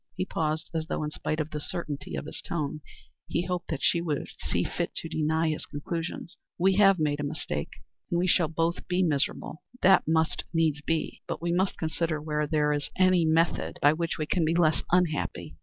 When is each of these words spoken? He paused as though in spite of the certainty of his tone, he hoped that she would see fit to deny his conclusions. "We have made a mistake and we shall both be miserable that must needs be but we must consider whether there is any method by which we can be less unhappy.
He 0.15 0.25
paused 0.25 0.71
as 0.73 0.87
though 0.87 1.03
in 1.03 1.11
spite 1.11 1.39
of 1.39 1.51
the 1.51 1.59
certainty 1.59 2.15
of 2.15 2.25
his 2.25 2.41
tone, 2.41 2.81
he 3.27 3.45
hoped 3.45 3.67
that 3.67 3.83
she 3.83 4.01
would 4.01 4.27
see 4.39 4.63
fit 4.63 4.95
to 4.95 5.07
deny 5.07 5.49
his 5.49 5.67
conclusions. 5.67 6.37
"We 6.57 6.77
have 6.77 6.97
made 6.97 7.19
a 7.19 7.23
mistake 7.23 7.69
and 8.09 8.17
we 8.17 8.25
shall 8.25 8.47
both 8.47 8.87
be 8.87 9.03
miserable 9.03 9.61
that 9.83 10.07
must 10.07 10.45
needs 10.55 10.81
be 10.81 11.21
but 11.27 11.39
we 11.39 11.51
must 11.51 11.77
consider 11.77 12.19
whether 12.19 12.47
there 12.47 12.73
is 12.73 12.89
any 12.97 13.25
method 13.25 13.77
by 13.79 13.93
which 13.93 14.17
we 14.17 14.25
can 14.25 14.43
be 14.43 14.55
less 14.55 14.81
unhappy. 14.91 15.55